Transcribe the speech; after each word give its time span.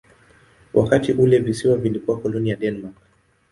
Wakati 0.73 1.13
ule 1.13 1.39
visiwa 1.39 1.77
vilikuwa 1.77 2.19
koloni 2.19 2.49
ya 2.49 2.55
Denmark. 2.55 2.95